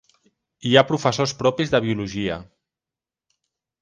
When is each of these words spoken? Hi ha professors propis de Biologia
Hi 0.69 0.71
ha 0.79 0.83
professors 0.91 1.35
propis 1.43 1.75
de 1.75 1.83
Biologia 1.85 2.39